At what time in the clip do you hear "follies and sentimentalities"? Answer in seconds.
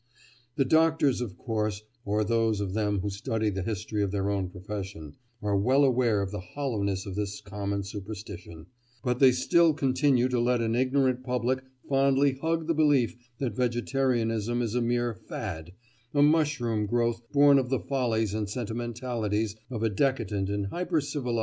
17.81-19.55